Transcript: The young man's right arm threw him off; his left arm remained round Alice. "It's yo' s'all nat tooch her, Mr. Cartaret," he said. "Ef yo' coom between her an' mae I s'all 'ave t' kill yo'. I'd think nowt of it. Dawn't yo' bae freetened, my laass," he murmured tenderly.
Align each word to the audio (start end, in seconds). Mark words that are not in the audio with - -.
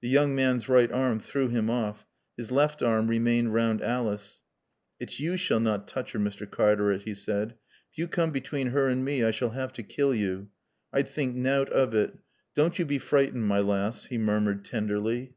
The 0.00 0.08
young 0.08 0.34
man's 0.34 0.66
right 0.66 0.90
arm 0.90 1.20
threw 1.20 1.48
him 1.48 1.68
off; 1.68 2.06
his 2.38 2.50
left 2.50 2.82
arm 2.82 3.06
remained 3.08 3.52
round 3.52 3.82
Alice. 3.82 4.40
"It's 4.98 5.20
yo' 5.20 5.36
s'all 5.36 5.60
nat 5.60 5.86
tooch 5.86 6.12
her, 6.12 6.18
Mr. 6.18 6.50
Cartaret," 6.50 7.02
he 7.02 7.12
said. 7.12 7.50
"Ef 7.92 7.98
yo' 7.98 8.06
coom 8.06 8.30
between 8.30 8.68
her 8.68 8.88
an' 8.88 9.04
mae 9.04 9.22
I 9.24 9.30
s'all 9.30 9.50
'ave 9.50 9.74
t' 9.74 9.82
kill 9.82 10.14
yo'. 10.14 10.46
I'd 10.90 11.06
think 11.08 11.36
nowt 11.36 11.68
of 11.68 11.92
it. 11.92 12.16
Dawn't 12.54 12.78
yo' 12.78 12.86
bae 12.86 12.96
freetened, 12.96 13.46
my 13.46 13.58
laass," 13.58 14.06
he 14.06 14.16
murmured 14.16 14.64
tenderly. 14.64 15.34